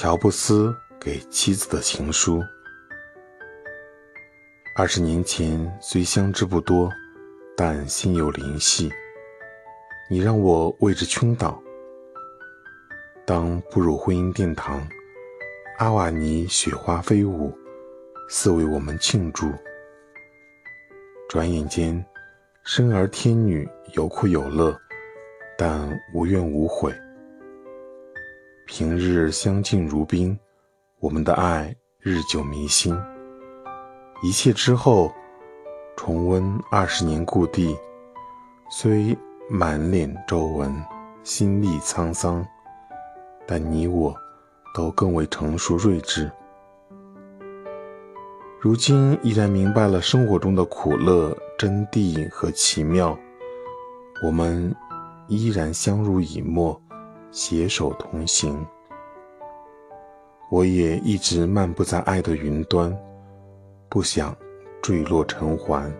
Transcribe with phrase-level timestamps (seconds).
[0.00, 2.40] 乔布斯给妻子的情书。
[4.76, 6.88] 二十年前虽相知不多，
[7.56, 8.92] 但心有灵犀。
[10.08, 11.60] 你让我为之倾倒。
[13.26, 14.86] 当步入婚姻殿堂，
[15.78, 17.52] 阿瓦尼雪花飞舞，
[18.28, 19.50] 似为我们庆祝。
[21.28, 22.06] 转眼间，
[22.62, 24.78] 生儿天女，有苦有乐，
[25.58, 26.94] 但无怨无悔。
[28.78, 30.38] 平日相敬如宾，
[31.00, 32.96] 我们的爱日久弥新。
[34.22, 35.12] 一切之后，
[35.96, 37.76] 重温二十年故地，
[38.70, 39.18] 虽
[39.50, 40.72] 满脸皱纹，
[41.24, 42.46] 心力沧桑，
[43.48, 44.14] 但你我
[44.72, 46.30] 都更为成熟睿智。
[48.60, 53.18] 如今依然明白了生活中的苦乐、真谛和奇妙，
[54.24, 54.72] 我们
[55.26, 56.80] 依然相濡以沫。
[57.30, 58.66] 携手同行，
[60.50, 62.96] 我也一直漫步在爱的云端，
[63.88, 64.36] 不想
[64.82, 65.92] 坠落尘寰。